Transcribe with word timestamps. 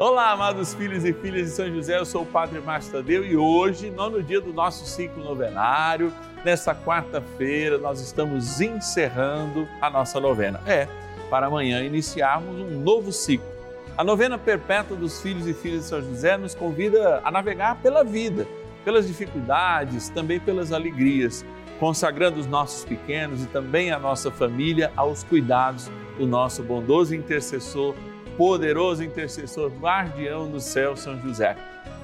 Olá, 0.00 0.30
amados 0.30 0.74
filhos 0.74 1.04
e 1.04 1.12
filhas 1.12 1.48
de 1.48 1.50
São 1.56 1.68
José, 1.74 1.98
eu 1.98 2.04
sou 2.04 2.22
o 2.22 2.26
Padre 2.26 2.60
Márcio 2.60 2.92
Tadeu 2.92 3.24
e 3.24 3.36
hoje, 3.36 3.90
nono 3.90 4.22
dia 4.22 4.40
do 4.40 4.52
nosso 4.52 4.86
ciclo 4.86 5.24
novenário, 5.24 6.12
nesta 6.44 6.72
quarta-feira, 6.72 7.78
nós 7.78 8.00
estamos 8.00 8.60
encerrando 8.60 9.66
a 9.82 9.90
nossa 9.90 10.20
novena. 10.20 10.60
É, 10.68 10.86
para 11.28 11.48
amanhã 11.48 11.82
iniciarmos 11.82 12.60
um 12.60 12.80
novo 12.80 13.10
ciclo. 13.10 13.48
A 13.96 14.04
novena 14.04 14.38
perpétua 14.38 14.96
dos 14.96 15.20
filhos 15.20 15.48
e 15.48 15.52
filhas 15.52 15.80
de 15.80 15.86
São 15.88 16.00
José 16.00 16.36
nos 16.36 16.54
convida 16.54 17.20
a 17.24 17.30
navegar 17.32 17.82
pela 17.82 18.04
vida, 18.04 18.46
pelas 18.84 19.04
dificuldades, 19.04 20.10
também 20.10 20.38
pelas 20.38 20.70
alegrias, 20.70 21.44
consagrando 21.80 22.38
os 22.38 22.46
nossos 22.46 22.84
pequenos 22.84 23.42
e 23.42 23.46
também 23.46 23.90
a 23.90 23.98
nossa 23.98 24.30
família 24.30 24.92
aos 24.94 25.24
cuidados 25.24 25.90
do 26.16 26.24
nosso 26.24 26.62
bondoso 26.62 27.16
intercessor 27.16 27.96
poderoso 28.38 29.02
intercessor, 29.02 29.68
guardião 29.80 30.48
do 30.48 30.60
céu, 30.60 30.96
São 30.96 31.20
José. 31.20 31.56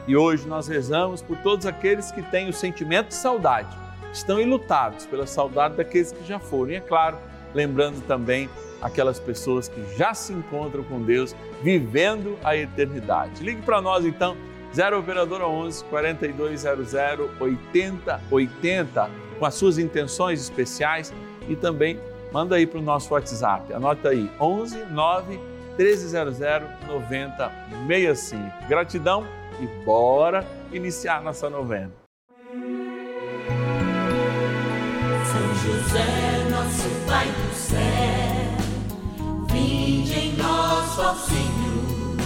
E 0.08 0.16
hoje 0.16 0.48
nós 0.48 0.66
rezamos 0.66 1.22
por 1.22 1.38
todos 1.38 1.64
aqueles 1.64 2.10
que 2.10 2.20
têm 2.22 2.48
o 2.48 2.52
sentimento 2.52 3.08
de 3.08 3.14
saudade, 3.14 3.74
estão 4.12 4.40
enlutados 4.40 5.06
pela 5.06 5.28
saudade 5.28 5.76
daqueles 5.76 6.10
que 6.10 6.26
já 6.26 6.40
foram. 6.40 6.72
E 6.72 6.74
é 6.74 6.80
claro, 6.80 7.16
lembrando 7.54 8.04
também 8.04 8.50
aquelas 8.82 9.20
pessoas 9.20 9.68
que 9.68 9.96
já 9.96 10.12
se 10.12 10.32
encontram 10.32 10.82
com 10.82 11.00
Deus, 11.00 11.36
vivendo 11.62 12.36
a 12.42 12.56
eternidade. 12.56 13.42
Ligue 13.42 13.62
para 13.62 13.80
nós 13.80 14.04
então, 14.04 14.36
0 14.74 14.98
Operadora 14.98 15.46
11 15.46 15.84
4200 15.84 16.94
8080, 17.40 19.10
com 19.38 19.46
as 19.46 19.54
suas 19.54 19.78
intenções 19.78 20.40
especiais 20.40 21.14
e 21.48 21.54
também 21.54 21.98
manda 22.32 22.56
aí 22.56 22.66
para 22.66 22.80
o 22.80 22.82
nosso 22.82 23.14
WhatsApp. 23.14 23.72
Anota 23.72 24.08
aí, 24.08 24.28
11 24.40 24.84
9 24.86 25.53
1300 25.78 26.38
9065. 26.86 28.68
Gratidão 28.68 29.26
e 29.60 29.66
bora 29.84 30.46
iniciar 30.72 31.22
nossa 31.22 31.50
novena. 31.50 31.92
São 35.24 35.54
José, 35.62 36.48
nosso 36.50 36.88
Pai 37.06 37.26
do 37.26 37.54
céu, 37.54 37.78
vinde 39.50 40.12
em 40.18 40.36
nós, 40.36 40.98
ó 40.98 41.14
Senhor, 41.14 42.16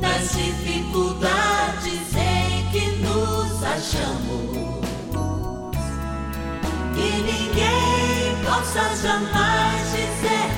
nas 0.00 0.32
dificuldades 0.32 2.14
em 2.16 2.70
que 2.70 2.90
nos 3.02 3.62
achamos. 3.62 4.58
Que 6.94 7.10
ninguém 7.22 8.44
possa 8.44 8.96
jamais 8.96 9.90
dizer 9.92 10.57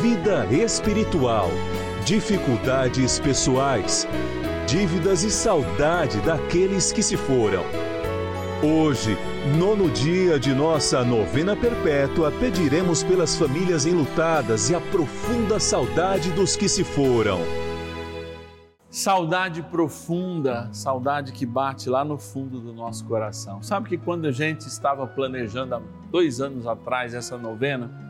vida 0.00 0.46
espiritual, 0.50 1.48
dificuldades 2.04 3.20
pessoais, 3.20 4.06
dívidas 4.66 5.22
e 5.22 5.30
saudade 5.30 6.20
daqueles 6.20 6.90
que 6.90 7.02
se 7.02 7.16
foram. 7.16 7.62
Hoje, 8.62 9.16
nono 9.56 9.90
dia 9.90 10.38
de 10.38 10.54
nossa 10.54 11.04
novena 11.04 11.54
perpétua, 11.54 12.32
pediremos 12.32 13.02
pelas 13.02 13.36
famílias 13.36 13.86
enlutadas 13.86 14.68
e 14.70 14.74
a 14.74 14.80
profunda 14.80 15.60
saudade 15.60 16.30
dos 16.32 16.56
que 16.56 16.68
se 16.68 16.82
foram. 16.82 17.40
Saudade 18.90 19.62
profunda, 19.62 20.68
saudade 20.72 21.32
que 21.32 21.44
bate 21.44 21.90
lá 21.90 22.04
no 22.04 22.16
fundo 22.16 22.60
do 22.60 22.72
nosso 22.72 23.04
coração. 23.04 23.62
Sabe 23.62 23.88
que 23.88 23.98
quando 23.98 24.26
a 24.26 24.32
gente 24.32 24.62
estava 24.62 25.06
planejando 25.06 25.74
há 25.74 25.82
dois 26.10 26.40
anos 26.40 26.66
atrás 26.66 27.12
essa 27.12 27.36
novena, 27.36 28.03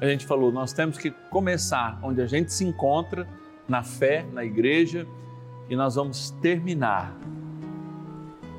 a 0.00 0.06
gente 0.06 0.26
falou, 0.26 0.52
nós 0.52 0.72
temos 0.72 0.96
que 0.96 1.10
começar 1.30 1.98
onde 2.02 2.20
a 2.20 2.26
gente 2.26 2.52
se 2.52 2.64
encontra, 2.64 3.26
na 3.68 3.82
fé, 3.82 4.24
na 4.32 4.44
igreja, 4.44 5.06
e 5.68 5.76
nós 5.76 5.96
vamos 5.96 6.30
terminar 6.40 7.14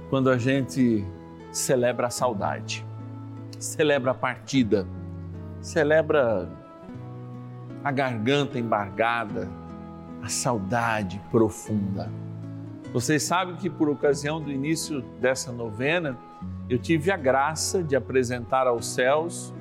quando 0.10 0.30
a 0.30 0.38
gente 0.38 1.06
celebra 1.52 2.08
a 2.08 2.10
saudade, 2.10 2.86
celebra 3.58 4.12
a 4.12 4.14
partida, 4.14 4.88
celebra 5.62 6.50
a 7.84 7.92
garganta 7.92 8.60
embargada, 8.60 9.50
a 10.22 10.28
saudade 10.28 11.20
profunda. 11.32 12.12
Vocês 12.92 13.24
sabem 13.24 13.56
que 13.56 13.70
por 13.70 13.90
ocasião 13.90 14.42
do 14.42 14.52
início 14.52 15.02
dessa 15.20 15.52
novena, 15.52 16.18
eu 16.68 16.78
tive 16.78 17.12
a 17.12 17.18
graça 17.18 17.84
de 17.84 17.96
apresentar 17.96 18.68
aos 18.68 18.86
céus 18.88 19.54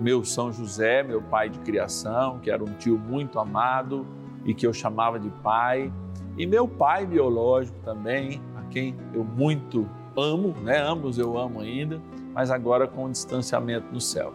meu 0.00 0.24
São 0.24 0.52
José, 0.52 1.02
meu 1.02 1.22
pai 1.22 1.48
de 1.48 1.58
criação, 1.60 2.38
que 2.40 2.50
era 2.50 2.62
um 2.62 2.74
tio 2.74 2.98
muito 2.98 3.38
amado 3.38 4.06
e 4.44 4.54
que 4.54 4.66
eu 4.66 4.72
chamava 4.72 5.18
de 5.18 5.30
pai, 5.42 5.92
e 6.36 6.46
meu 6.46 6.66
pai 6.66 7.06
biológico 7.06 7.78
também, 7.84 8.40
a 8.56 8.62
quem 8.64 8.94
eu 9.12 9.24
muito 9.24 9.88
amo, 10.16 10.54
né? 10.62 10.78
Ambos 10.80 11.18
eu 11.18 11.38
amo 11.38 11.60
ainda, 11.60 12.00
mas 12.32 12.50
agora 12.50 12.86
com 12.86 13.04
um 13.04 13.10
distanciamento 13.10 13.86
no 13.92 14.00
céu. 14.00 14.34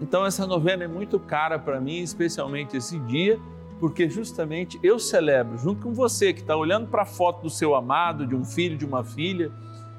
Então 0.00 0.26
essa 0.26 0.46
novena 0.46 0.84
é 0.84 0.88
muito 0.88 1.18
cara 1.18 1.58
para 1.58 1.80
mim, 1.80 2.00
especialmente 2.00 2.76
esse 2.76 2.98
dia, 3.00 3.40
porque 3.80 4.08
justamente 4.08 4.78
eu 4.82 4.98
celebro 4.98 5.56
junto 5.58 5.82
com 5.82 5.92
você 5.92 6.32
que 6.32 6.40
está 6.40 6.54
olhando 6.54 6.88
para 6.88 7.02
a 7.02 7.06
foto 7.06 7.42
do 7.42 7.50
seu 7.50 7.74
amado, 7.74 8.26
de 8.26 8.34
um 8.34 8.44
filho, 8.44 8.76
de 8.76 8.84
uma 8.84 9.02
filha, 9.02 9.50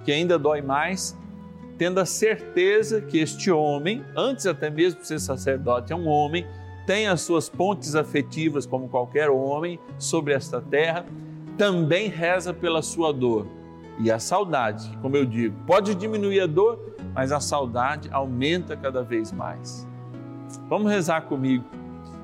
que 0.03 0.11
ainda 0.11 0.37
dói 0.37 0.61
mais, 0.61 1.17
tendo 1.77 1.99
a 1.99 2.05
certeza 2.05 3.01
que 3.01 3.19
este 3.19 3.51
homem, 3.51 4.03
antes 4.15 4.45
até 4.47 4.69
mesmo 4.69 5.01
de 5.01 5.07
ser 5.07 5.19
sacerdote, 5.19 5.93
é 5.93 5.95
um 5.95 6.07
homem, 6.07 6.45
tem 6.85 7.07
as 7.07 7.21
suas 7.21 7.47
pontes 7.49 7.95
afetivas 7.95 8.65
como 8.65 8.89
qualquer 8.89 9.29
homem 9.29 9.79
sobre 9.99 10.33
esta 10.33 10.59
terra, 10.59 11.05
também 11.57 12.07
reza 12.07 12.53
pela 12.53 12.81
sua 12.81 13.11
dor. 13.13 13.47
E 13.99 14.11
a 14.11 14.19
saudade, 14.19 14.89
como 15.01 15.15
eu 15.15 15.25
digo, 15.25 15.55
pode 15.65 15.93
diminuir 15.93 16.41
a 16.41 16.45
dor, 16.47 16.79
mas 17.13 17.31
a 17.31 17.39
saudade 17.39 18.09
aumenta 18.11 18.75
cada 18.75 19.03
vez 19.03 19.31
mais. 19.31 19.87
Vamos 20.69 20.91
rezar 20.91 21.21
comigo. 21.21 21.65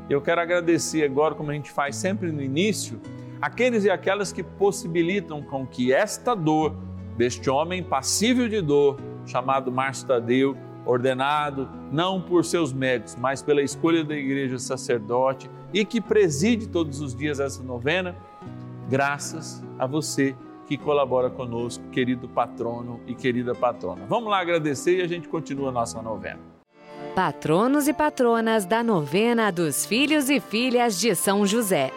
Eu 0.10 0.22
quero 0.22 0.42
agradecer 0.42 1.04
agora, 1.04 1.36
como 1.36 1.52
a 1.52 1.54
gente 1.54 1.72
faz 1.72 1.96
sempre 1.96 2.32
no 2.32 2.42
início, 2.42 3.00
aqueles 3.42 3.84
e 3.86 3.90
aquelas 3.90 4.32
que 4.32 4.44
possibilitam 4.44 5.42
com 5.42 5.66
que 5.66 5.94
esta 5.94 6.36
dor 6.36 6.76
deste 7.18 7.50
homem 7.50 7.84
passível 7.84 8.48
de 8.48 8.62
dor 8.62 8.98
chamado 9.26 9.72
Márcio 9.72 10.08
Tadeu, 10.08 10.58
ordenado 10.86 11.70
não 11.92 12.22
por 12.22 12.44
seus 12.44 12.74
méritos, 12.74 13.16
mas 13.16 13.42
pela 13.42 13.62
escolha 13.62 14.04
da 14.04 14.16
igreja 14.16 14.60
sacerdote 14.60 15.50
e 15.74 15.86
que 15.86 16.02
preside 16.02 16.68
todos 16.68 17.02
os 17.02 17.16
dias 17.16 17.40
essa 17.40 17.64
novena, 17.64 18.16
graças 18.90 19.64
a 19.80 19.88
você 19.88 20.36
que 20.68 20.78
colabora 20.78 21.30
conosco, 21.30 21.84
querido 21.92 22.28
patrono 22.28 23.00
e 23.06 23.14
querida 23.14 23.54
patrona. 23.54 24.06
Vamos 24.08 24.30
lá 24.30 24.40
agradecer 24.40 25.00
e 25.00 25.02
a 25.02 25.08
gente 25.08 25.28
continua 25.28 25.70
a 25.70 25.72
nossa 25.72 26.02
novena. 26.02 26.40
Patronos 27.16 27.88
e 27.88 27.94
patronas 27.94 28.66
da 28.66 28.84
novena 28.84 29.52
dos 29.52 29.86
filhos 29.86 30.30
e 30.30 30.40
filhas 30.40 31.00
de 31.00 31.14
São 31.16 31.46
José. 31.46 31.92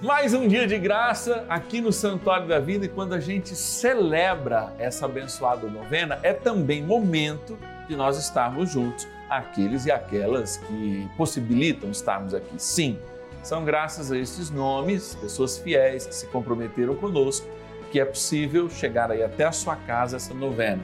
Mais 0.00 0.32
um 0.32 0.46
dia 0.46 0.64
de 0.64 0.78
graça 0.78 1.44
aqui 1.48 1.80
no 1.80 1.92
Santuário 1.92 2.46
da 2.46 2.60
Vida 2.60 2.86
e 2.86 2.88
quando 2.88 3.14
a 3.14 3.20
gente 3.20 3.56
celebra 3.56 4.72
essa 4.78 5.06
abençoada 5.06 5.66
novena, 5.66 6.20
é 6.22 6.32
também 6.32 6.80
momento 6.84 7.58
de 7.88 7.96
nós 7.96 8.16
estarmos 8.16 8.70
juntos, 8.70 9.08
aqueles 9.28 9.86
e 9.86 9.90
aquelas 9.90 10.56
que 10.56 11.08
possibilitam 11.16 11.90
estarmos 11.90 12.32
aqui. 12.32 12.54
Sim, 12.58 12.96
São 13.42 13.64
graças 13.64 14.12
a 14.12 14.16
esses 14.16 14.50
nomes, 14.50 15.16
pessoas 15.16 15.58
fiéis 15.58 16.06
que 16.06 16.14
se 16.14 16.26
comprometeram 16.28 16.94
conosco, 16.94 17.48
que 17.90 17.98
é 17.98 18.04
possível 18.04 18.70
chegar 18.70 19.10
aí 19.10 19.22
até 19.24 19.46
a 19.46 19.52
sua 19.52 19.74
casa 19.74 20.16
essa 20.16 20.32
novena. 20.32 20.82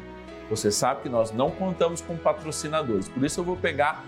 Você 0.51 0.73
sabe 0.73 1.03
que 1.03 1.09
nós 1.09 1.31
não 1.31 1.53
contamos 1.53 2.01
com 2.01 2.17
patrocinadores, 2.17 3.09
por 3.09 3.25
isso 3.25 3.39
eu 3.39 3.45
vou 3.45 3.57
pegar 3.57 4.05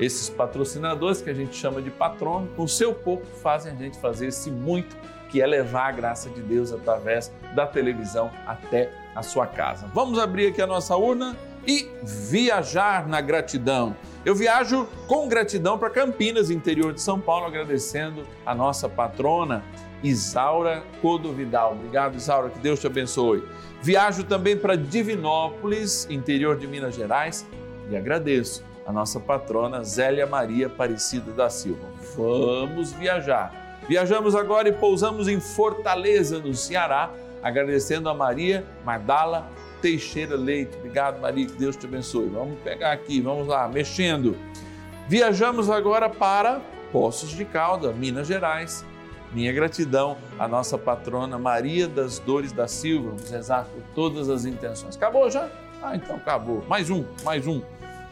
esses 0.00 0.30
patrocinadores 0.30 1.20
que 1.20 1.28
a 1.28 1.34
gente 1.34 1.54
chama 1.54 1.82
de 1.82 1.90
patrono, 1.90 2.48
com 2.56 2.66
seu 2.66 2.94
pouco 2.94 3.26
fazem 3.26 3.72
a 3.72 3.76
gente 3.76 3.98
fazer 3.98 4.28
esse 4.28 4.50
muito, 4.50 4.96
que 5.28 5.40
é 5.40 5.46
levar 5.46 5.88
a 5.88 5.92
graça 5.92 6.30
de 6.30 6.40
Deus 6.40 6.72
através 6.72 7.30
da 7.54 7.66
televisão 7.66 8.30
até 8.46 8.90
a 9.14 9.22
sua 9.22 9.46
casa. 9.46 9.86
Vamos 9.94 10.18
abrir 10.18 10.48
aqui 10.48 10.62
a 10.62 10.66
nossa 10.66 10.96
urna 10.96 11.36
e 11.66 11.88
viajar 12.02 13.06
na 13.06 13.20
gratidão. 13.20 13.94
Eu 14.24 14.34
viajo 14.34 14.88
com 15.06 15.28
gratidão 15.28 15.78
para 15.78 15.90
Campinas, 15.90 16.50
interior 16.50 16.92
de 16.92 17.00
São 17.00 17.20
Paulo, 17.20 17.46
agradecendo 17.46 18.24
a 18.44 18.54
nossa 18.54 18.88
patrona 18.88 19.62
Isaura 20.02 20.82
Codovidal. 21.02 21.72
Obrigado, 21.72 22.16
Isaura, 22.16 22.48
que 22.48 22.58
Deus 22.58 22.80
te 22.80 22.86
abençoe. 22.86 23.44
Viajo 23.82 24.24
também 24.24 24.56
para 24.56 24.76
Divinópolis, 24.76 26.06
interior 26.10 26.56
de 26.56 26.66
Minas 26.66 26.94
Gerais, 26.94 27.46
e 27.90 27.96
agradeço 27.96 28.64
a 28.86 28.92
nossa 28.92 29.20
patrona 29.20 29.84
Zélia 29.84 30.26
Maria 30.26 30.66
Aparecida 30.66 31.32
da 31.32 31.48
Silva. 31.50 31.86
Vamos 32.16 32.92
viajar. 32.92 33.78
Viajamos 33.88 34.34
agora 34.34 34.68
e 34.68 34.72
pousamos 34.72 35.28
em 35.28 35.40
Fortaleza, 35.40 36.38
no 36.38 36.54
Ceará, 36.54 37.10
agradecendo 37.42 38.08
a 38.08 38.14
Maria 38.14 38.64
Mardala 38.84 39.48
Teixeira 39.80 40.36
Leite. 40.36 40.76
Obrigado, 40.76 41.20
Maria, 41.20 41.46
que 41.46 41.54
Deus 41.54 41.76
te 41.76 41.86
abençoe. 41.86 42.28
Vamos 42.28 42.58
pegar 42.60 42.92
aqui, 42.92 43.20
vamos 43.20 43.46
lá, 43.48 43.66
mexendo. 43.68 44.36
Viajamos 45.08 45.68
agora 45.68 46.08
para 46.08 46.60
Poços 46.92 47.30
de 47.30 47.44
Calda, 47.44 47.92
Minas 47.92 48.26
Gerais. 48.26 48.84
Minha 49.32 49.52
gratidão 49.52 50.16
à 50.38 50.48
nossa 50.48 50.76
patrona 50.76 51.38
Maria 51.38 51.86
das 51.86 52.18
Dores 52.18 52.52
da 52.52 52.66
Silva. 52.66 53.10
Vamos 53.10 53.30
rezar 53.30 53.64
por 53.64 53.82
todas 53.94 54.28
as 54.28 54.44
intenções. 54.44 54.96
Acabou 54.96 55.30
já? 55.30 55.48
Ah, 55.82 55.96
então 55.96 56.16
acabou. 56.16 56.64
Mais 56.68 56.90
um, 56.90 57.04
mais 57.24 57.46
um. 57.46 57.62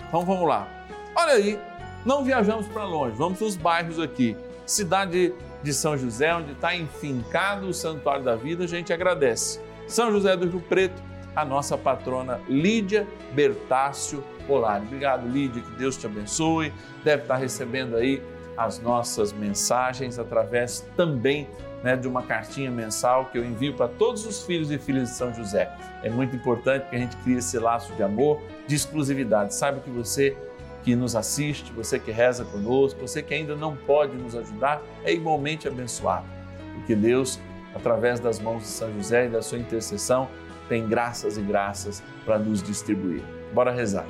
Então 0.08 0.24
vamos 0.24 0.48
lá. 0.48 0.66
Olha 1.14 1.34
aí, 1.34 1.58
não 2.04 2.24
viajamos 2.24 2.66
para 2.68 2.84
longe, 2.84 3.16
vamos 3.16 3.40
nos 3.40 3.56
bairros 3.56 4.00
aqui. 4.00 4.36
Cidade 4.66 5.32
de 5.62 5.72
São 5.72 5.96
José, 5.96 6.34
onde 6.34 6.52
está 6.52 6.74
enfincado 6.74 7.68
o 7.68 7.74
Santuário 7.74 8.24
da 8.24 8.36
Vida, 8.36 8.64
a 8.64 8.66
gente 8.66 8.92
agradece. 8.92 9.60
São 9.86 10.10
José 10.10 10.36
do 10.36 10.48
Rio 10.48 10.60
Preto, 10.60 11.02
a 11.34 11.44
nossa 11.44 11.76
patrona 11.76 12.40
Lídia 12.48 13.06
Bertácio 13.32 14.22
Polari. 14.46 14.84
Obrigado, 14.86 15.28
Lídia, 15.28 15.62
que 15.62 15.70
Deus 15.72 15.96
te 15.96 16.06
abençoe. 16.06 16.72
Deve 17.04 17.22
estar 17.22 17.36
recebendo 17.36 17.96
aí 17.96 18.22
as 18.58 18.80
nossas 18.80 19.32
mensagens 19.32 20.18
através 20.18 20.84
também 20.96 21.48
né, 21.82 21.96
de 21.96 22.08
uma 22.08 22.22
cartinha 22.22 22.70
mensal 22.72 23.26
que 23.26 23.38
eu 23.38 23.44
envio 23.44 23.72
para 23.74 23.86
todos 23.86 24.26
os 24.26 24.42
filhos 24.42 24.70
e 24.72 24.78
filhas 24.78 25.10
de 25.10 25.14
São 25.14 25.32
José. 25.32 25.72
É 26.02 26.10
muito 26.10 26.34
importante 26.34 26.90
que 26.90 26.96
a 26.96 26.98
gente 26.98 27.16
crie 27.18 27.36
esse 27.36 27.56
laço 27.56 27.92
de 27.94 28.02
amor, 28.02 28.42
de 28.66 28.74
exclusividade. 28.74 29.54
Saiba 29.54 29.78
que 29.78 29.90
você 29.90 30.36
que 30.82 30.96
nos 30.96 31.14
assiste, 31.14 31.72
você 31.72 31.98
que 32.00 32.10
reza 32.10 32.44
conosco, 32.44 33.00
você 33.00 33.22
que 33.22 33.32
ainda 33.32 33.54
não 33.54 33.76
pode 33.76 34.16
nos 34.16 34.34
ajudar, 34.34 34.82
é 35.04 35.12
igualmente 35.12 35.68
abençoado. 35.68 36.26
Porque 36.74 36.96
Deus, 36.96 37.38
através 37.74 38.18
das 38.18 38.40
mãos 38.40 38.62
de 38.62 38.68
São 38.68 38.92
José 38.94 39.26
e 39.26 39.28
da 39.28 39.40
sua 39.40 39.58
intercessão, 39.58 40.28
tem 40.68 40.86
graças 40.88 41.38
e 41.38 41.42
graças 41.42 42.02
para 42.24 42.38
nos 42.38 42.62
distribuir. 42.62 43.22
Bora 43.52 43.70
rezar. 43.70 44.06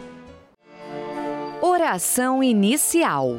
Oração 1.60 2.42
inicial. 2.42 3.38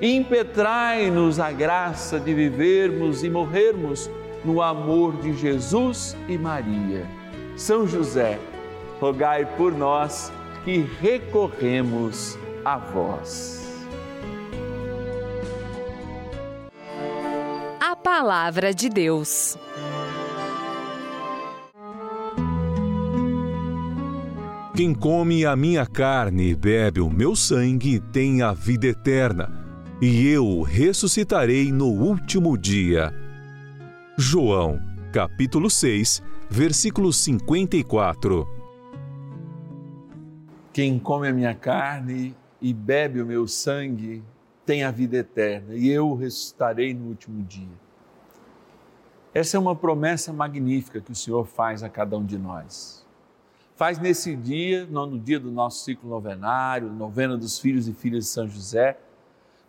impetrai-nos 0.00 1.38
a 1.38 1.52
graça 1.52 2.18
de 2.18 2.34
vivermos 2.34 3.22
e 3.22 3.30
morrermos 3.30 4.10
no 4.44 4.60
amor 4.60 5.16
de 5.16 5.34
Jesus 5.34 6.16
e 6.28 6.36
Maria. 6.36 7.06
São 7.56 7.86
José, 7.86 8.38
rogai 9.00 9.44
por 9.56 9.72
nós 9.72 10.32
que 10.64 10.78
recorremos 11.00 12.38
a 12.64 12.78
vós. 12.78 13.60
A 17.80 17.94
Palavra 17.96 18.72
de 18.74 18.88
Deus. 18.88 19.56
Quem 24.74 24.94
come 24.94 25.44
a 25.44 25.54
minha 25.54 25.84
carne 25.84 26.48
e 26.48 26.54
bebe 26.54 27.00
o 27.00 27.10
meu 27.10 27.36
sangue 27.36 28.00
tem 28.00 28.40
a 28.40 28.54
vida 28.54 28.86
eterna 28.86 29.61
e 30.02 30.26
eu 30.26 30.62
ressuscitarei 30.62 31.70
no 31.70 31.86
último 31.86 32.58
dia. 32.58 33.14
João, 34.18 34.82
capítulo 35.12 35.70
6, 35.70 36.20
versículo 36.50 37.12
54. 37.12 38.44
Quem 40.72 40.98
come 40.98 41.28
a 41.28 41.32
minha 41.32 41.54
carne 41.54 42.34
e 42.60 42.74
bebe 42.74 43.22
o 43.22 43.26
meu 43.26 43.46
sangue 43.46 44.24
tem 44.66 44.82
a 44.82 44.90
vida 44.90 45.18
eterna, 45.18 45.72
e 45.76 45.88
eu 45.88 46.16
ressuscitarei 46.16 46.92
no 46.92 47.06
último 47.06 47.40
dia. 47.44 47.78
Essa 49.32 49.56
é 49.56 49.60
uma 49.60 49.76
promessa 49.76 50.32
magnífica 50.32 51.00
que 51.00 51.12
o 51.12 51.16
Senhor 51.16 51.46
faz 51.46 51.84
a 51.84 51.88
cada 51.88 52.18
um 52.18 52.24
de 52.26 52.38
nós. 52.38 53.06
Faz 53.76 54.00
nesse 54.00 54.34
dia, 54.34 54.84
no 54.84 55.16
dia 55.16 55.38
do 55.38 55.52
nosso 55.52 55.84
ciclo 55.84 56.10
novenário, 56.10 56.92
novena 56.92 57.36
dos 57.36 57.60
filhos 57.60 57.86
e 57.86 57.92
filhas 57.92 58.24
de 58.24 58.30
São 58.30 58.48
José, 58.48 58.98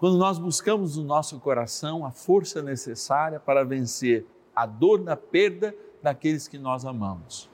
quando 0.04 0.18
nós 0.18 0.38
buscamos 0.38 0.98
no 0.98 1.04
nosso 1.06 1.40
coração 1.40 2.06
a 2.06 2.12
força 2.12 2.62
necessária 2.62 3.40
para 3.40 3.64
vencer 3.64 4.26
a 4.54 4.66
dor 4.66 5.02
da 5.02 5.16
perda 5.16 5.74
daqueles 6.02 6.46
que 6.46 6.58
nós 6.58 6.84
amamos, 6.84 7.50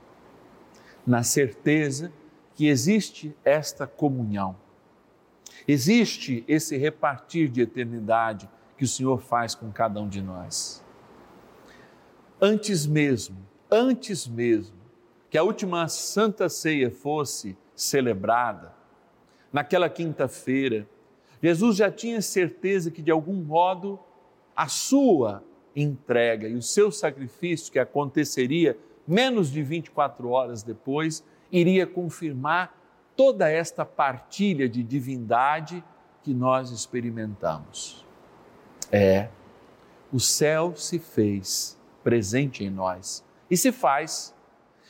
na 1.06 1.22
certeza 1.22 2.12
que 2.56 2.68
existe 2.68 3.38
esta 3.46 3.86
comunhão, 3.86 4.56
existe 5.68 6.44
esse 6.48 6.75
repartir 6.75 7.50
de 7.50 7.62
eternidade 7.62 8.50
que 8.75 8.84
o 8.84 8.88
Senhor 8.88 9.22
faz 9.22 9.53
com 9.53 9.72
cada 9.72 10.01
um 10.01 10.10
de 10.10 10.20
nós. 10.20 10.84
Antes 12.41 12.88
mesmo, 12.88 13.38
antes 13.70 14.27
mesmo 14.27 14.75
que 15.29 15.38
a 15.38 15.44
última 15.44 15.88
Santa 15.88 16.50
Ceia 16.50 16.89
fosse 16.89 17.56
celebrada, 17.75 18.74
naquela 19.53 19.88
quinta-feira, 19.88 20.88
Jesus 21.41 21.77
já 21.77 21.91
tinha 21.91 22.22
certeza 22.22 22.91
que 22.91 23.01
de 23.01 23.12
algum 23.12 23.36
modo 23.36 24.00
a 24.55 24.67
sua 24.67 25.43
entrega 25.75 26.48
e 26.48 26.55
o 26.55 26.62
seu 26.62 26.91
sacrifício, 26.91 27.72
que 27.72 27.79
aconteceria 27.79 28.77
menos 29.08 29.51
de 29.51 29.63
24 29.63 30.29
horas 30.29 30.63
depois, 30.63 31.24
iria 31.51 31.88
confirmar 31.88 32.77
toda 33.15 33.50
esta 33.50 33.86
partilha 33.86 34.67
de 34.67 34.84
divindade 34.84 35.84
que 36.24 36.34
nós 36.34 36.72
experimentamos. 36.72 38.05
É, 38.91 39.29
o 40.12 40.19
céu 40.19 40.74
se 40.75 41.00
fez 41.00 41.77
presente 42.03 42.63
em 42.63 42.69
nós 42.69 43.24
e 43.50 43.55
se 43.55 43.72
faz. 43.72 44.36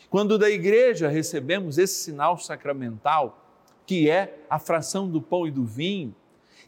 Quando 0.09 0.37
da 0.37 0.49
igreja 0.49 1.07
recebemos 1.07 1.77
esse 1.77 2.03
sinal 2.03 2.37
sacramental, 2.37 3.45
que 3.85 4.09
é 4.09 4.43
a 4.49 4.59
fração 4.59 5.09
do 5.09 5.21
pão 5.21 5.47
e 5.47 5.51
do 5.51 5.65
vinho, 5.65 6.15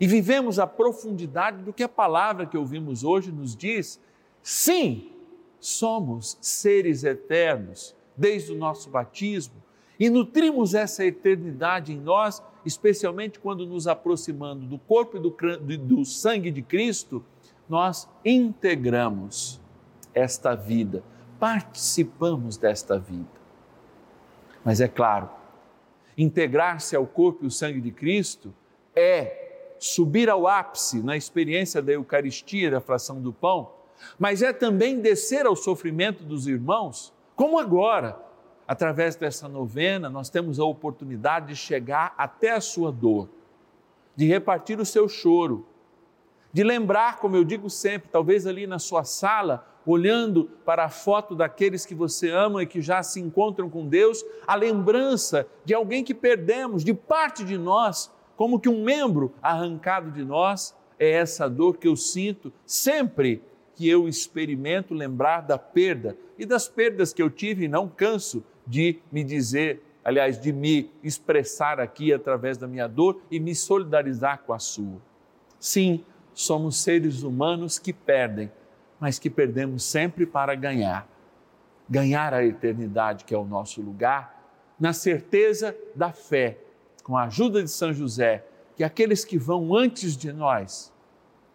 e 0.02 0.08
vivemos 0.08 0.58
a 0.58 0.66
profundidade 0.66 1.62
do 1.62 1.72
que 1.72 1.84
a 1.84 1.88
palavra 1.88 2.48
que 2.48 2.58
ouvimos 2.58 3.04
hoje 3.04 3.32
nos 3.32 3.56
diz, 3.56 4.02
sim, 4.42 5.12
somos 5.60 6.40
seres 6.42 7.04
eternos 7.04 7.96
desde 8.18 8.52
o 8.52 8.56
nosso 8.56 8.90
batismo 8.90 9.54
e 10.00 10.10
nutrimos 10.10 10.74
essa 10.74 11.06
eternidade 11.06 11.94
em 11.94 12.00
nós, 12.00 12.42
especialmente 12.66 13.38
quando 13.40 13.64
nos 13.64 13.86
aproximando 13.86 14.66
do 14.66 14.80
corpo 14.80 15.18
e 15.18 15.20
do, 15.20 15.78
do 15.78 16.04
sangue 16.04 16.50
de 16.50 16.64
Cristo, 16.64 17.24
nós 17.70 18.10
integramos 18.26 19.62
esta 20.16 20.56
vida, 20.56 21.04
participamos 21.40 22.58
desta 22.58 22.98
vida. 22.98 23.30
Mas 24.66 24.82
é 24.82 24.88
claro, 24.88 25.30
integrar-se 26.18 26.96
ao 26.96 27.06
corpo 27.06 27.44
e 27.44 27.48
o 27.48 27.52
sangue 27.52 27.80
de 27.80 27.92
Cristo 27.92 28.52
é 28.96 29.41
subir 29.82 30.30
ao 30.30 30.48
ápice 30.48 31.02
na 31.02 31.18
experiência 31.18 31.82
da 31.82 31.92
Eucaristia, 31.92 32.70
da 32.70 32.80
fração 32.80 33.20
do 33.20 33.34
pão, 33.34 33.72
mas 34.20 34.44
é 34.44 34.54
também 34.54 35.00
descer 35.00 35.48
ao 35.48 35.56
sofrimento 35.56 36.24
dos 36.24 36.46
irmãos, 36.46 37.12
como 37.36 37.58
agora, 37.58 38.16
através 38.68 39.16
dessa 39.16 39.50
novena, 39.50 40.08
nós 40.08 40.30
temos 40.30 40.60
a 40.60 40.66
oportunidade 40.66 41.48
de 41.48 41.56
chegar 41.56 42.14
até 42.16 42.52
a 42.52 42.62
sua 42.62 42.92
dor, 42.92 43.28
de 44.16 44.28
repartir 44.28 44.80
o 44.80 44.86
seu 44.86 45.10
choro, 45.10 45.66
de 46.54 46.64
lembrar, 46.64 47.18
como 47.18 47.36
eu 47.36 47.44
digo 47.44 47.68
sempre, 47.68 48.08
talvez 48.08 48.46
ali 48.46 48.68
na 48.68 48.78
sua 48.78 49.04
sala, 49.04 49.68
olhando 49.84 50.46
para 50.64 50.86
a 50.86 50.90
foto 50.90 51.34
daqueles 51.36 51.88
que 51.88 51.96
você 51.96 52.30
ama 52.30 52.62
e 52.62 52.68
que 52.68 52.84
já 52.84 53.02
se 53.02 53.20
encontram 53.20 53.68
com 53.68 53.88
Deus, 53.88 54.24
a 54.46 54.54
lembrança 54.54 55.48
de 55.66 55.74
alguém 55.74 56.04
que 56.04 56.14
perdemos, 56.14 56.84
de 56.84 56.94
parte 56.94 57.44
de 57.44 57.58
nós, 57.58 58.12
como 58.42 58.60
que 58.60 58.68
um 58.68 58.84
membro 58.84 59.36
arrancado 59.40 60.10
de 60.10 60.24
nós, 60.24 60.76
é 60.98 61.12
essa 61.12 61.48
dor 61.48 61.78
que 61.78 61.88
eu 61.88 61.96
sinto 61.96 62.52
sempre 62.66 63.40
que 63.76 63.88
eu 63.88 64.08
experimento 64.08 64.96
lembrar 64.96 65.42
da 65.42 65.60
perda 65.60 66.18
e 66.40 66.44
das 66.44 66.68
perdas 66.68 67.14
que 67.14 67.22
eu 67.22 67.30
tive 67.30 67.66
e 67.66 67.68
não 67.68 67.88
canso 67.88 68.44
de 68.66 68.98
me 69.12 69.24
dizer, 69.24 69.84
aliás, 70.04 70.42
de 70.42 70.52
me 70.52 70.90
expressar 71.04 71.80
aqui 71.80 72.12
através 72.12 72.58
da 72.58 72.68
minha 72.68 72.88
dor 72.88 73.22
e 73.30 73.40
me 73.40 73.54
solidarizar 73.54 74.40
com 74.40 74.54
a 74.54 74.58
sua. 74.58 75.00
Sim, 75.60 76.04
somos 76.34 76.82
seres 76.82 77.22
humanos 77.22 77.78
que 77.78 77.94
perdem, 77.94 78.52
mas 79.00 79.20
que 79.20 79.30
perdemos 79.30 79.84
sempre 79.84 80.26
para 80.26 80.56
ganhar. 80.56 81.08
Ganhar 81.88 82.34
a 82.34 82.44
eternidade, 82.44 83.24
que 83.24 83.36
é 83.36 83.38
o 83.38 83.46
nosso 83.46 83.84
lugar, 83.84 84.52
na 84.80 84.94
certeza 84.94 85.78
da 85.96 86.12
fé 86.12 86.58
com 87.12 87.18
a 87.18 87.24
ajuda 87.24 87.62
de 87.62 87.70
São 87.70 87.92
José, 87.92 88.46
que 88.74 88.86
aqueles 88.86 89.26
que 89.26 89.38
vão 89.38 89.76
antes 89.76 90.16
de 90.16 90.32
nós, 90.32 90.94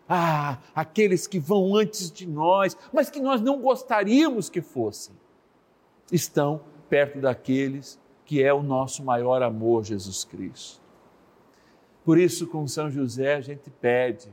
ah, 0.06 0.58
aqueles 0.74 1.26
que 1.26 1.38
vão 1.38 1.74
antes 1.74 2.12
de 2.12 2.26
nós, 2.26 2.76
mas 2.92 3.08
que 3.08 3.20
nós 3.20 3.40
não 3.40 3.58
gostaríamos 3.58 4.50
que 4.50 4.60
fossem, 4.60 5.14
estão 6.12 6.60
perto 6.90 7.22
daqueles 7.22 7.98
que 8.26 8.42
é 8.42 8.52
o 8.52 8.62
nosso 8.62 9.02
maior 9.02 9.42
amor, 9.42 9.82
Jesus 9.82 10.24
Cristo. 10.24 10.82
Por 12.04 12.18
isso, 12.18 12.46
com 12.46 12.68
São 12.68 12.90
José, 12.90 13.36
a 13.36 13.40
gente 13.40 13.70
pede, 13.70 14.28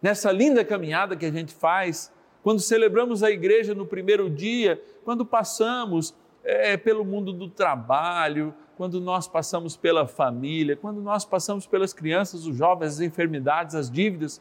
nessa 0.00 0.32
linda 0.32 0.64
caminhada 0.64 1.14
que 1.14 1.26
a 1.26 1.30
gente 1.30 1.52
faz, 1.52 2.10
quando 2.42 2.60
celebramos 2.60 3.22
a 3.22 3.30
igreja 3.30 3.74
no 3.74 3.84
primeiro 3.84 4.30
dia, 4.30 4.82
quando 5.04 5.26
passamos 5.26 6.14
é, 6.44 6.76
pelo 6.76 7.04
mundo 7.04 7.32
do 7.32 7.48
trabalho, 7.48 8.54
quando 8.76 9.00
nós 9.00 9.26
passamos 9.26 9.76
pela 9.76 10.06
família, 10.06 10.76
quando 10.76 11.00
nós 11.00 11.24
passamos 11.24 11.66
pelas 11.66 11.92
crianças, 11.92 12.46
os 12.46 12.56
jovens, 12.56 12.94
as 12.94 13.00
enfermidades, 13.00 13.74
as 13.74 13.90
dívidas, 13.90 14.40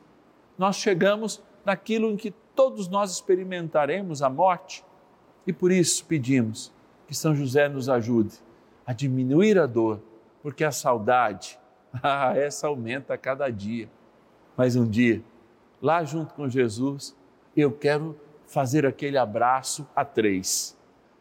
nós 0.57 0.75
chegamos 0.75 1.41
naquilo 1.65 2.11
em 2.11 2.17
que 2.17 2.31
todos 2.55 2.87
nós 2.87 3.11
experimentaremos 3.11 4.21
a 4.21 4.29
morte. 4.29 4.83
E 5.45 5.53
por 5.53 5.71
isso 5.71 6.05
pedimos 6.05 6.71
que 7.07 7.15
São 7.15 7.35
José 7.35 7.67
nos 7.67 7.89
ajude 7.89 8.35
a 8.85 8.93
diminuir 8.93 9.57
a 9.57 9.65
dor, 9.65 10.01
porque 10.41 10.63
a 10.63 10.71
saudade, 10.71 11.59
ah, 12.03 12.33
essa 12.35 12.67
aumenta 12.67 13.13
a 13.13 13.17
cada 13.17 13.49
dia. 13.49 13.89
Mas 14.57 14.75
um 14.75 14.87
dia, 14.87 15.23
lá 15.81 16.03
junto 16.03 16.33
com 16.33 16.49
Jesus, 16.49 17.15
eu 17.55 17.71
quero 17.71 18.19
fazer 18.45 18.85
aquele 18.85 19.17
abraço 19.17 19.87
a 19.95 20.03
três. 20.03 20.77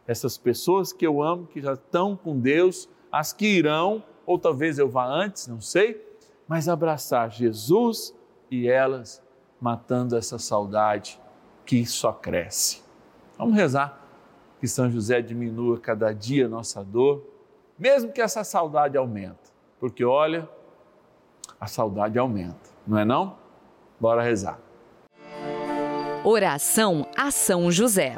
Essas 0.07 0.37
pessoas 0.37 0.91
que 0.91 1.05
eu 1.05 1.21
amo, 1.21 1.47
que 1.47 1.61
já 1.61 1.73
estão 1.73 2.15
com 2.15 2.39
Deus, 2.39 2.89
as 3.11 3.31
que 3.31 3.45
irão, 3.45 4.03
ou 4.25 4.37
talvez 4.37 4.77
eu 4.79 4.89
vá 4.89 5.05
antes, 5.05 5.47
não 5.47 5.61
sei, 5.61 6.05
mas 6.47 6.67
abraçar 6.67 7.31
Jesus 7.31 8.13
e 8.49 8.67
elas, 8.67 9.21
matando 9.59 10.15
essa 10.15 10.37
saudade 10.37 11.19
que 11.65 11.85
só 11.85 12.11
cresce. 12.11 12.81
Vamos 13.37 13.55
rezar 13.55 14.01
que 14.59 14.67
São 14.67 14.89
José 14.89 15.21
diminua 15.21 15.77
cada 15.77 16.13
dia 16.13 16.47
nossa 16.47 16.83
dor, 16.83 17.25
mesmo 17.77 18.11
que 18.11 18.21
essa 18.21 18.43
saudade 18.43 18.97
aumente, 18.97 19.51
porque 19.79 20.05
olha, 20.05 20.47
a 21.59 21.67
saudade 21.67 22.17
aumenta, 22.17 22.69
não 22.87 22.97
é 22.97 23.03
não? 23.03 23.37
Bora 23.99 24.21
rezar. 24.21 24.59
Oração 26.23 27.05
a 27.17 27.29
São 27.31 27.69
José. 27.69 28.17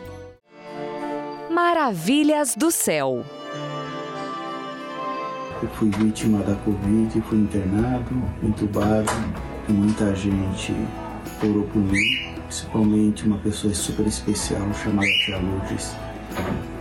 Maravilhas 1.51 2.55
do 2.55 2.71
céu. 2.71 3.25
Eu 5.61 5.67
fui 5.71 5.89
vítima 5.89 6.41
da 6.43 6.55
Covid, 6.55 7.21
fui 7.27 7.39
internado, 7.39 8.23
entubado, 8.41 9.11
muita 9.67 10.15
gente 10.15 10.73
orou 11.43 11.63
por 11.63 11.81
mim, 11.81 12.35
principalmente 12.45 13.25
uma 13.25 13.37
pessoa 13.39 13.73
super 13.73 14.07
especial 14.07 14.61
chamada 14.81 15.09
Tia 15.25 15.39
Lourdes 15.39 15.93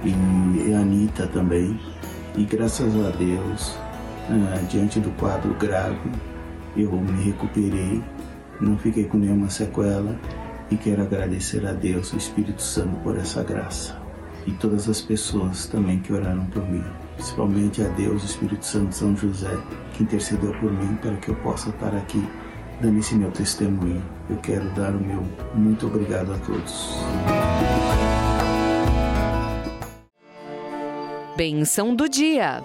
e 0.05 0.73
a 0.73 0.79
Anitta 0.79 1.27
também. 1.27 1.77
E 2.37 2.45
graças 2.45 2.95
a 2.95 3.11
Deus, 3.11 3.75
ah, 4.29 4.63
diante 4.71 5.01
do 5.01 5.11
quadro 5.19 5.53
grave, 5.55 6.13
eu 6.77 6.93
me 6.93 7.25
recuperei, 7.25 8.01
não 8.61 8.79
fiquei 8.79 9.03
com 9.03 9.19
nenhuma 9.19 9.51
sequela 9.51 10.17
e 10.71 10.77
quero 10.77 11.03
agradecer 11.03 11.67
a 11.67 11.73
Deus, 11.73 12.13
o 12.13 12.17
Espírito 12.17 12.63
Santo, 12.63 12.95
por 13.03 13.19
essa 13.19 13.43
graça. 13.43 14.00
E 14.47 14.53
todas 14.53 14.89
as 14.89 15.01
pessoas 15.01 15.67
também 15.67 15.99
que 16.01 16.13
oraram 16.13 16.47
por 16.47 16.67
mim, 16.69 16.85
principalmente 17.17 17.83
a 17.83 17.89
Deus, 17.89 18.23
o 18.23 18.27
Espírito 18.27 18.65
Santo, 18.65 18.95
São 18.95 19.17
José, 19.17 19.57
que 19.95 20.03
intercedeu 20.03 20.53
por 20.55 20.73
mim 20.73 20.97
para 20.97 21.17
que 21.17 21.29
eu 21.29 21.37
possa 21.37 21.71
estar 21.71 21.95
aqui 21.95 22.27
dando 22.81 22.99
esse 22.99 23.15
meu 23.15 23.31
testemunho. 23.31 24.03
Eu 24.29 24.37
quero 24.39 24.69
dar 24.71 24.95
o 24.95 25.01
meu 25.01 25.23
muito 25.55 25.87
obrigado 25.87 26.33
a 26.33 26.39
todos. 26.39 26.95
Benção 31.37 31.95
do 31.95 32.09
dia. 32.09 32.63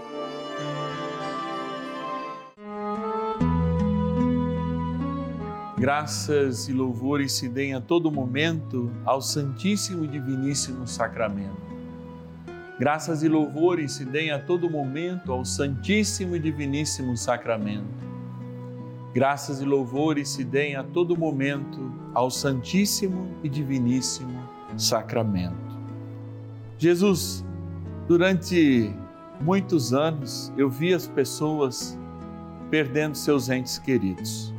Graças 5.78 6.68
e 6.68 6.74
louvores 6.74 7.34
se 7.34 7.48
deem 7.48 7.74
a 7.74 7.82
todo 7.82 8.12
momento 8.12 8.92
ao 9.06 9.22
Santíssimo 9.22 10.04
e 10.06 10.08
Diviníssimo 10.08 10.88
Sacramento. 10.88 11.65
Graças 12.78 13.24
e 13.24 13.30
louvores 13.30 13.94
se 13.94 14.04
deem 14.04 14.32
a 14.32 14.40
todo 14.40 14.70
momento 14.70 15.32
ao 15.32 15.46
Santíssimo 15.46 16.36
e 16.36 16.40
Diviníssimo 16.40 17.16
Sacramento. 17.16 18.06
Graças 19.14 19.62
e 19.62 19.66
louvores 19.66 20.28
se 20.28 20.44
deem 20.44 20.76
a 20.76 20.84
todo 20.84 21.18
momento 21.18 21.90
ao 22.14 22.30
Santíssimo 22.30 23.34
e 23.42 23.48
Diviníssimo 23.48 24.38
Sacramento. 24.76 25.56
Jesus, 26.78 27.46
durante 28.10 28.94
muitos 29.40 29.94
anos 29.94 30.52
eu 30.58 30.70
vi 30.70 30.94
as 30.94 31.08
pessoas 31.08 31.98
perdendo 32.70 33.16
seus 33.16 33.48
entes 33.48 33.80
queridos. 33.80 34.54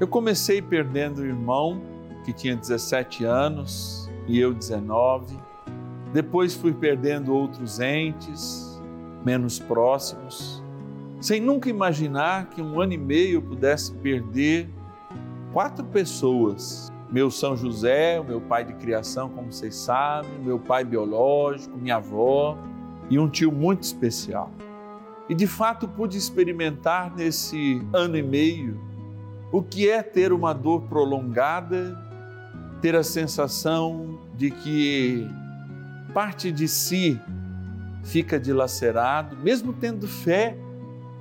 Eu 0.00 0.08
comecei 0.08 0.62
perdendo 0.62 1.18
o 1.18 1.26
irmão, 1.26 1.78
que 2.24 2.32
tinha 2.32 2.56
17 2.56 3.22
anos, 3.26 4.10
e 4.26 4.38
eu 4.38 4.54
19. 4.54 5.51
Depois 6.12 6.54
fui 6.54 6.74
perdendo 6.74 7.34
outros 7.34 7.80
entes, 7.80 8.80
menos 9.24 9.58
próximos, 9.58 10.62
sem 11.20 11.40
nunca 11.40 11.70
imaginar 11.70 12.50
que 12.50 12.60
um 12.60 12.80
ano 12.80 12.92
e 12.92 12.98
meio 12.98 13.34
eu 13.34 13.42
pudesse 13.42 13.92
perder 13.94 14.68
quatro 15.52 15.84
pessoas. 15.86 16.90
Meu 17.10 17.30
São 17.30 17.56
José, 17.56 18.18
o 18.18 18.24
meu 18.24 18.40
pai 18.40 18.64
de 18.64 18.74
criação, 18.74 19.28
como 19.28 19.52
vocês 19.52 19.74
sabem, 19.74 20.30
meu 20.40 20.58
pai 20.58 20.84
biológico, 20.84 21.76
minha 21.78 21.96
avó 21.96 22.58
e 23.08 23.18
um 23.18 23.28
tio 23.28 23.52
muito 23.52 23.82
especial. 23.82 24.50
E 25.28 25.34
de 25.34 25.46
fato 25.46 25.86
pude 25.86 26.18
experimentar 26.18 27.14
nesse 27.14 27.80
ano 27.92 28.16
e 28.16 28.22
meio 28.22 28.78
o 29.52 29.62
que 29.62 29.88
é 29.88 30.02
ter 30.02 30.32
uma 30.32 30.52
dor 30.52 30.82
prolongada, 30.82 31.96
ter 32.80 32.96
a 32.96 33.02
sensação 33.02 34.18
de 34.34 34.50
que 34.50 35.28
parte 36.12 36.52
de 36.52 36.68
si 36.68 37.20
fica 38.04 38.38
dilacerado, 38.38 39.36
mesmo 39.36 39.72
tendo 39.72 40.06
fé, 40.06 40.56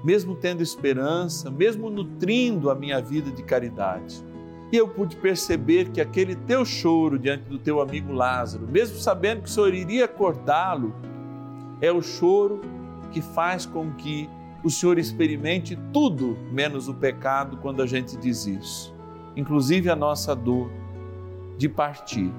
mesmo 0.04 0.36
tendo 0.36 0.64
esperança, 0.64 1.50
mesmo 1.50 1.90
nutrindo 1.90 2.70
a 2.70 2.76
minha 2.76 3.00
vida 3.02 3.32
de 3.32 3.44
caridade. 3.44 4.24
E 4.72 4.78
eu 4.78 4.88
pude 4.88 5.16
perceber 5.16 5.90
que 5.90 6.00
aquele 6.00 6.36
teu 6.36 6.66
choro 6.66 7.20
diante 7.20 7.44
do 7.44 7.60
teu 7.60 7.82
amigo 7.82 8.14
Lázaro, 8.14 8.68
mesmo 8.68 8.98
sabendo 8.98 9.42
que 9.44 9.50
o 9.50 9.52
Senhor 9.52 9.74
iria 9.74 10.08
cortá-lo, 10.08 10.96
é 11.82 11.92
o 11.92 12.02
choro 12.02 12.62
que 13.12 13.22
faz 13.22 13.66
com 13.66 13.92
que 13.92 14.30
o 14.64 14.70
Senhor 14.70 14.98
experimente 14.98 15.78
tudo 15.92 16.38
menos 16.52 16.88
o 16.88 16.94
pecado 16.94 17.58
quando 17.58 17.82
a 17.82 17.86
gente 17.86 18.16
diz 18.16 18.46
isso, 18.46 18.96
inclusive 19.36 19.90
a 19.90 19.96
nossa 19.96 20.36
dor 20.36 20.72
de 21.58 21.68
partir. 21.68 22.32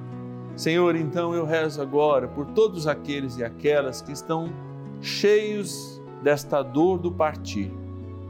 Senhor, 0.57 0.97
então 0.97 1.35
eu 1.35 1.45
rezo 1.45 1.81
agora 1.81 2.29
por 2.29 2.47
todos 2.47 2.87
aqueles 2.87 3.39
e 3.39 3.45
aquelas 3.45 4.03
que 4.03 4.13
estão 4.13 4.53
cheios 5.01 6.01
desta 6.23 6.63
dor 6.63 6.99
do 6.99 7.11
partir, 7.11 7.73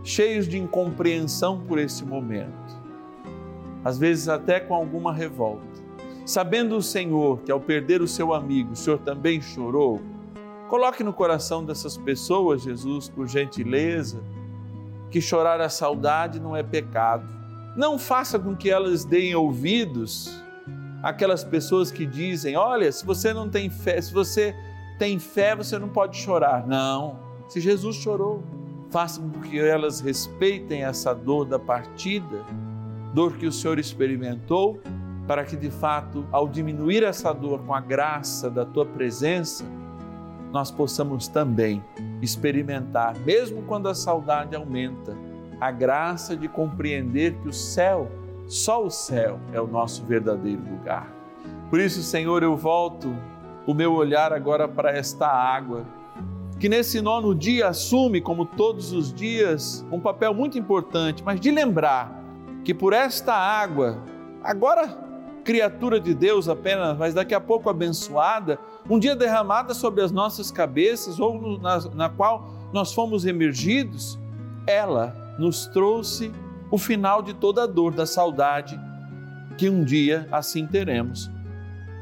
cheios 0.02 0.46
de 0.46 0.58
incompreensão 0.58 1.60
por 1.60 1.78
esse 1.78 2.04
momento, 2.04 2.80
às 3.84 3.98
vezes 3.98 4.28
até 4.28 4.60
com 4.60 4.74
alguma 4.74 5.12
revolta. 5.12 5.72
Sabendo 6.24 6.76
o 6.76 6.82
Senhor 6.82 7.40
que 7.40 7.50
ao 7.50 7.60
perder 7.60 8.00
o 8.00 8.08
seu 8.08 8.32
amigo, 8.32 8.72
o 8.72 8.76
Senhor 8.76 8.98
também 8.98 9.40
chorou, 9.40 10.00
Coloque 10.72 11.04
no 11.04 11.12
coração 11.12 11.62
dessas 11.62 11.98
pessoas, 11.98 12.62
Jesus, 12.62 13.06
por 13.06 13.28
gentileza, 13.28 14.22
que 15.10 15.20
chorar 15.20 15.60
a 15.60 15.68
saudade 15.68 16.40
não 16.40 16.56
é 16.56 16.62
pecado. 16.62 17.28
Não 17.76 17.98
faça 17.98 18.38
com 18.38 18.56
que 18.56 18.70
elas 18.70 19.04
deem 19.04 19.34
ouvidos 19.34 20.41
àquelas 21.02 21.42
pessoas 21.42 21.90
que 21.90 22.06
dizem: 22.06 22.56
olha, 22.56 22.90
se 22.92 23.04
você 23.04 23.34
não 23.34 23.48
tem 23.48 23.68
fé, 23.68 24.00
se 24.00 24.12
você 24.12 24.54
tem 24.98 25.18
fé, 25.18 25.56
você 25.56 25.78
não 25.78 25.88
pode 25.88 26.16
chorar. 26.16 26.66
Não. 26.66 27.18
Se 27.48 27.60
Jesus 27.60 27.96
chorou, 27.96 28.42
faça 28.90 29.20
com 29.20 29.30
que 29.40 29.58
elas 29.58 30.00
respeitem 30.00 30.84
essa 30.84 31.14
dor 31.14 31.44
da 31.44 31.58
partida, 31.58 32.44
dor 33.12 33.36
que 33.36 33.46
o 33.46 33.52
Senhor 33.52 33.78
experimentou, 33.78 34.80
para 35.26 35.44
que 35.44 35.56
de 35.56 35.70
fato, 35.70 36.26
ao 36.30 36.48
diminuir 36.48 37.02
essa 37.02 37.32
dor 37.32 37.60
com 37.60 37.74
a 37.74 37.80
graça 37.80 38.50
da 38.50 38.64
tua 38.64 38.84
presença, 38.86 39.64
nós 40.52 40.70
possamos 40.70 41.28
também 41.28 41.82
experimentar, 42.20 43.16
mesmo 43.20 43.62
quando 43.62 43.88
a 43.88 43.94
saudade 43.94 44.54
aumenta, 44.54 45.16
a 45.58 45.70
graça 45.70 46.36
de 46.36 46.48
compreender 46.48 47.34
que 47.38 47.48
o 47.48 47.52
céu, 47.52 48.10
só 48.46 48.84
o 48.84 48.90
céu, 48.90 49.38
é 49.52 49.60
o 49.60 49.66
nosso 49.66 50.04
verdadeiro 50.04 50.62
lugar. 50.70 51.12
Por 51.70 51.80
isso, 51.80 52.02
Senhor, 52.02 52.42
eu 52.42 52.56
volto 52.56 53.16
o 53.66 53.72
meu 53.72 53.94
olhar 53.94 54.32
agora 54.32 54.68
para 54.68 54.90
esta 54.90 55.26
água, 55.26 55.86
que 56.58 56.68
nesse 56.68 57.00
nono 57.00 57.34
dia 57.34 57.68
assume, 57.68 58.20
como 58.20 58.44
todos 58.44 58.92
os 58.92 59.12
dias, 59.12 59.84
um 59.90 59.98
papel 59.98 60.34
muito 60.34 60.58
importante, 60.58 61.22
mas 61.24 61.40
de 61.40 61.50
lembrar 61.50 62.22
que 62.64 62.72
por 62.72 62.92
esta 62.92 63.34
água, 63.34 63.98
agora 64.42 65.02
criatura 65.42 66.00
de 66.00 66.14
Deus 66.14 66.48
apenas, 66.48 66.96
mas 66.96 67.14
daqui 67.14 67.34
a 67.34 67.40
pouco 67.40 67.68
abençoada, 67.68 68.58
um 68.88 68.98
dia 68.98 69.16
derramada 69.16 69.74
sobre 69.74 70.02
as 70.02 70.12
nossas 70.12 70.50
cabeças 70.50 71.18
ou 71.18 71.58
na, 71.58 71.80
na 71.94 72.08
qual 72.08 72.48
nós 72.72 72.92
fomos 72.92 73.26
emergidos, 73.26 74.18
ela 74.66 75.14
nos 75.38 75.66
trouxe 75.66 76.32
o 76.72 76.78
final 76.78 77.20
de 77.20 77.34
toda 77.34 77.64
a 77.64 77.66
dor 77.66 77.92
da 77.92 78.06
saudade 78.06 78.80
que 79.58 79.68
um 79.68 79.84
dia 79.84 80.26
assim 80.32 80.66
teremos, 80.66 81.30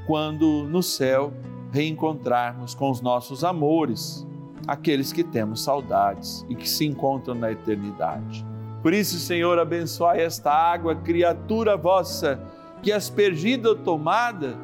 quando 0.07 0.63
no 0.71 0.81
céu 0.81 1.33
reencontrarmos 1.73 2.73
com 2.73 2.89
os 2.89 3.01
nossos 3.01 3.43
amores, 3.43 4.25
aqueles 4.69 5.13
que 5.13 5.25
temos 5.25 5.65
saudades 5.65 6.47
e 6.49 6.55
que 6.55 6.69
se 6.69 6.87
encontram 6.87 7.35
na 7.35 7.51
eternidade. 7.51 8.47
Por 8.81 8.95
isso, 8.95 9.19
Senhor, 9.19 9.59
abençoai 9.59 10.23
esta 10.23 10.53
água, 10.53 10.95
criatura 10.95 11.77
vossa, 11.77 12.41
que 12.81 12.93
aspergida 12.93 13.71
ou 13.71 13.75
tomada, 13.75 14.57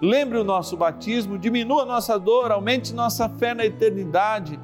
lembre 0.00 0.38
o 0.38 0.44
nosso 0.44 0.76
batismo, 0.76 1.36
diminua 1.36 1.84
nossa 1.84 2.16
dor, 2.16 2.52
aumente 2.52 2.94
nossa 2.94 3.28
fé 3.28 3.52
na 3.52 3.66
eternidade 3.66 4.60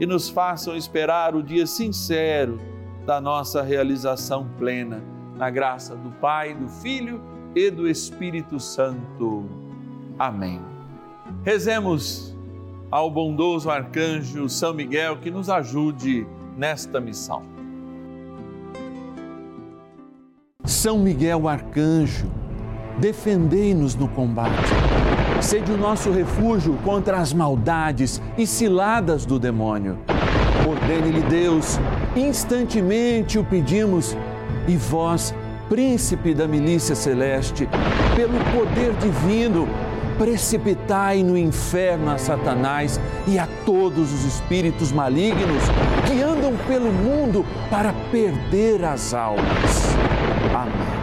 e 0.00 0.06
nos 0.06 0.30
façam 0.30 0.74
esperar 0.74 1.34
o 1.34 1.42
dia 1.42 1.66
sincero 1.66 2.75
da 3.06 3.20
nossa 3.20 3.62
realização 3.62 4.48
plena, 4.58 5.00
na 5.36 5.48
graça 5.48 5.94
do 5.94 6.10
Pai, 6.10 6.52
do 6.54 6.68
Filho 6.68 7.22
e 7.54 7.70
do 7.70 7.88
Espírito 7.88 8.58
Santo. 8.58 9.44
Amém. 10.18 10.60
Rezemos 11.44 12.36
ao 12.90 13.08
bondoso 13.08 13.70
arcanjo 13.70 14.48
São 14.48 14.74
Miguel 14.74 15.18
que 15.18 15.30
nos 15.30 15.48
ajude 15.48 16.26
nesta 16.56 17.00
missão. 17.00 17.42
São 20.64 20.98
Miguel 20.98 21.46
arcanjo, 21.46 22.28
defendei-nos 22.98 23.94
no 23.94 24.08
combate. 24.08 24.50
Sede 25.40 25.70
o 25.70 25.76
nosso 25.76 26.10
refúgio 26.10 26.76
contra 26.84 27.18
as 27.18 27.32
maldades 27.32 28.20
e 28.36 28.46
ciladas 28.46 29.24
do 29.24 29.38
demônio. 29.38 29.98
Ordene-lhe 30.68 31.22
Deus, 31.22 31.78
instantemente 32.16 33.38
o 33.38 33.44
pedimos, 33.44 34.16
e 34.66 34.76
vós, 34.76 35.34
príncipe 35.68 36.34
da 36.34 36.48
milícia 36.48 36.94
celeste, 36.94 37.68
pelo 38.16 38.38
poder 38.52 38.94
divino, 38.94 39.68
precipitai 40.18 41.22
no 41.22 41.36
inferno 41.36 42.10
a 42.10 42.18
Satanás 42.18 42.98
e 43.26 43.38
a 43.38 43.46
todos 43.66 44.12
os 44.12 44.24
espíritos 44.24 44.90
malignos 44.90 45.62
que 46.06 46.22
andam 46.22 46.56
pelo 46.66 46.90
mundo 46.90 47.44
para 47.70 47.92
perder 48.10 48.84
as 48.84 49.12
almas. 49.12 49.94
Amém. 50.54 50.96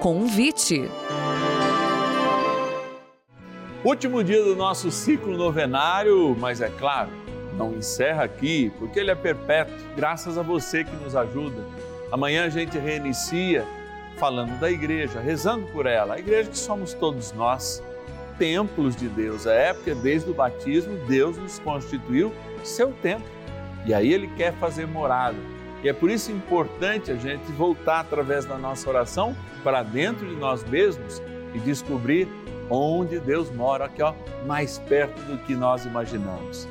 Convite. 0.00 0.88
Último 3.82 4.22
dia 4.22 4.44
do 4.44 4.54
nosso 4.54 4.90
ciclo 4.90 5.38
novenário, 5.38 6.36
mas 6.38 6.60
é 6.60 6.68
claro, 6.68 7.08
não 7.60 7.74
encerra 7.74 8.24
aqui, 8.24 8.72
porque 8.78 8.98
ele 8.98 9.10
é 9.10 9.14
perpétuo, 9.14 9.76
graças 9.94 10.38
a 10.38 10.42
você 10.42 10.82
que 10.82 10.96
nos 10.96 11.14
ajuda. 11.14 11.62
Amanhã 12.10 12.46
a 12.46 12.48
gente 12.48 12.78
reinicia 12.78 13.66
falando 14.16 14.58
da 14.58 14.70
igreja, 14.70 15.20
rezando 15.20 15.66
por 15.66 15.84
ela, 15.84 16.14
a 16.14 16.18
igreja 16.18 16.48
que 16.48 16.58
somos 16.58 16.94
todos 16.94 17.32
nós, 17.32 17.82
templos 18.38 18.96
de 18.96 19.08
Deus. 19.08 19.44
É 19.44 19.74
porque 19.74 19.94
desde 19.94 20.30
o 20.30 20.34
batismo 20.34 20.96
Deus 21.06 21.36
nos 21.36 21.58
constituiu 21.58 22.32
seu 22.64 22.92
templo. 22.92 23.28
E 23.84 23.92
aí 23.92 24.10
ele 24.10 24.28
quer 24.36 24.54
fazer 24.54 24.86
morada. 24.86 25.36
E 25.82 25.88
é 25.88 25.92
por 25.92 26.10
isso 26.10 26.32
importante 26.32 27.10
a 27.10 27.16
gente 27.16 27.52
voltar 27.52 28.00
através 28.00 28.46
da 28.46 28.56
nossa 28.56 28.88
oração 28.88 29.36
para 29.62 29.82
dentro 29.82 30.26
de 30.26 30.36
nós 30.36 30.64
mesmos 30.64 31.22
e 31.54 31.58
descobrir 31.58 32.26
onde 32.70 33.18
Deus 33.18 33.50
mora, 33.50 33.86
aqui 33.86 34.02
ó, 34.02 34.14
mais 34.46 34.78
perto 34.78 35.20
do 35.22 35.38
que 35.38 35.54
nós 35.54 35.84
imaginamos. 35.84 36.68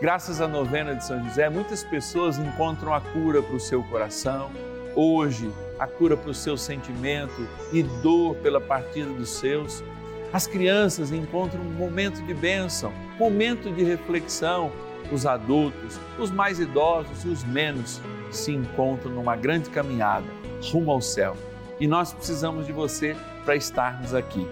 Graças 0.00 0.40
à 0.40 0.46
novena 0.46 0.94
de 0.94 1.04
São 1.04 1.24
José, 1.24 1.48
muitas 1.48 1.82
pessoas 1.82 2.38
encontram 2.38 2.94
a 2.94 3.00
cura 3.00 3.42
para 3.42 3.56
o 3.56 3.58
seu 3.58 3.82
coração. 3.82 4.48
Hoje, 4.94 5.50
a 5.76 5.88
cura 5.88 6.16
para 6.16 6.30
o 6.30 6.34
seu 6.34 6.56
sentimento 6.56 7.48
e 7.72 7.82
dor 7.82 8.36
pela 8.36 8.60
partida 8.60 9.10
dos 9.10 9.28
seus. 9.28 9.82
As 10.32 10.46
crianças 10.46 11.10
encontram 11.10 11.62
um 11.62 11.72
momento 11.72 12.22
de 12.22 12.32
bênção, 12.32 12.92
momento 13.18 13.72
de 13.72 13.82
reflexão. 13.82 14.70
Os 15.10 15.26
adultos, 15.26 15.98
os 16.16 16.30
mais 16.30 16.60
idosos 16.60 17.24
e 17.24 17.28
os 17.28 17.42
menos 17.42 18.00
se 18.30 18.52
encontram 18.52 19.10
numa 19.10 19.34
grande 19.34 19.68
caminhada 19.68 20.26
rumo 20.70 20.92
ao 20.92 21.00
céu. 21.00 21.36
E 21.80 21.88
nós 21.88 22.12
precisamos 22.12 22.66
de 22.66 22.72
você 22.72 23.16
para 23.44 23.56
estarmos 23.56 24.14
aqui. 24.14 24.46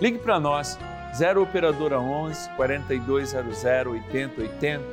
Ligue 0.00 0.18
para 0.18 0.38
nós, 0.38 0.78
0 1.16 1.42
Operadora 1.42 2.00
11 2.00 2.50
4200 2.56 3.64
8080 3.64 4.84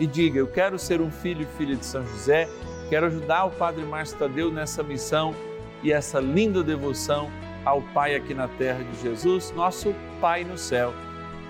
e 0.00 0.06
diga: 0.06 0.38
Eu 0.38 0.46
quero 0.46 0.78
ser 0.78 1.00
um 1.00 1.10
filho 1.10 1.42
e 1.42 1.56
filha 1.58 1.76
de 1.76 1.84
São 1.84 2.04
José 2.06 2.48
Quero 2.88 3.06
ajudar 3.06 3.46
o 3.46 3.50
Padre 3.50 3.84
Márcio 3.84 4.16
Tadeu 4.16 4.50
nessa 4.52 4.82
missão 4.82 5.34
e 5.82 5.92
essa 5.92 6.20
linda 6.20 6.62
devoção 6.62 7.30
ao 7.64 7.82
Pai 7.82 8.14
aqui 8.14 8.32
na 8.32 8.46
terra 8.46 8.84
de 8.84 9.02
Jesus, 9.02 9.52
nosso 9.56 9.92
Pai 10.20 10.44
no 10.44 10.56
céu. 10.56 10.94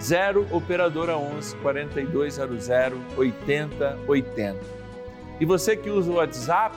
0 0.00 0.46
Operadora 0.50 1.16
11 1.16 1.56
4200 1.56 2.68
8080. 3.16 4.56
E 5.38 5.44
você 5.44 5.76
que 5.76 5.90
usa 5.90 6.10
o 6.10 6.14
WhatsApp, 6.14 6.74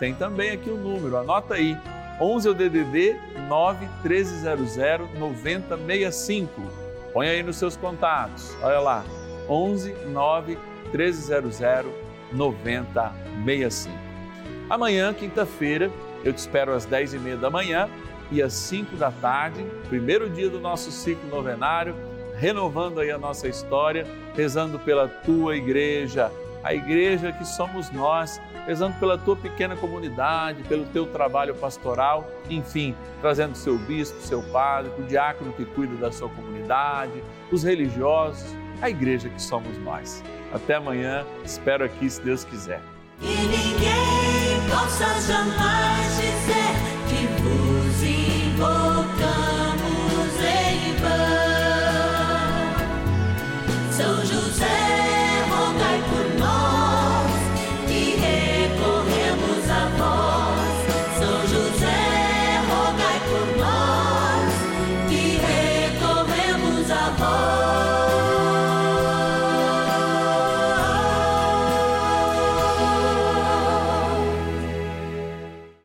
tem 0.00 0.12
também 0.12 0.50
aqui 0.50 0.68
o 0.68 0.74
um 0.74 0.82
número, 0.82 1.16
anota 1.16 1.54
aí. 1.54 1.78
11 2.20 2.48
é 2.48 2.50
o 2.50 2.54
DDD 2.54 3.16
9 3.48 3.86
1300 4.02 4.76
9065. 5.18 6.89
Põe 7.12 7.28
aí 7.28 7.42
nos 7.42 7.56
seus 7.56 7.76
contatos. 7.76 8.56
Olha 8.62 8.80
lá. 8.80 9.04
11 9.48 9.92
9 10.06 10.58
1300 10.92 11.60
9065. 12.32 13.98
Amanhã, 14.68 15.12
quinta-feira, 15.12 15.90
eu 16.24 16.32
te 16.32 16.38
espero 16.38 16.72
às 16.72 16.86
10h30 16.86 17.40
da 17.40 17.50
manhã 17.50 17.88
e 18.30 18.40
às 18.40 18.52
5 18.52 18.96
da 18.96 19.10
tarde, 19.10 19.64
primeiro 19.88 20.30
dia 20.30 20.48
do 20.48 20.60
nosso 20.60 20.92
ciclo 20.92 21.28
novenário, 21.28 21.96
renovando 22.36 23.00
aí 23.00 23.10
a 23.10 23.18
nossa 23.18 23.48
história, 23.48 24.06
rezando 24.36 24.78
pela 24.78 25.08
tua 25.08 25.56
igreja, 25.56 26.30
a 26.62 26.72
igreja 26.72 27.32
que 27.32 27.44
somos 27.44 27.90
nós, 27.90 28.40
rezando 28.66 28.98
pela 28.98 29.18
tua 29.18 29.36
pequena 29.36 29.76
comunidade, 29.76 30.62
pelo 30.64 30.84
teu 30.86 31.06
trabalho 31.06 31.54
pastoral, 31.54 32.28
enfim, 32.48 32.94
trazendo 33.20 33.54
seu 33.54 33.78
bispo, 33.78 34.20
seu 34.20 34.42
padre, 34.42 34.92
o 34.98 35.02
diácono 35.02 35.52
que 35.52 35.64
cuida 35.64 35.94
da 35.96 36.12
sua 36.12 36.28
comunidade, 36.28 37.22
os 37.50 37.62
religiosos, 37.62 38.54
a 38.80 38.88
igreja 38.88 39.28
que 39.28 39.40
somos 39.40 39.76
nós. 39.78 40.22
Até 40.52 40.74
amanhã, 40.74 41.24
espero 41.44 41.84
aqui 41.84 42.08
se 42.08 42.20
Deus 42.22 42.44
quiser. 42.44 42.80
Ninguém 43.20 44.68
possa 44.68 45.06
jamais 45.20 46.69